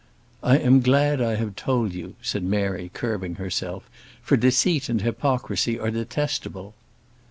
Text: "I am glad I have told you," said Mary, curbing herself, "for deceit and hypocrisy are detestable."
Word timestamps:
"I 0.41 0.57
am 0.57 0.79
glad 0.81 1.21
I 1.21 1.35
have 1.35 1.55
told 1.55 1.93
you," 1.93 2.15
said 2.23 2.41
Mary, 2.43 2.89
curbing 2.91 3.35
herself, 3.35 3.87
"for 4.23 4.35
deceit 4.35 4.89
and 4.89 5.01
hypocrisy 5.03 5.77
are 5.77 5.91
detestable." 5.91 6.73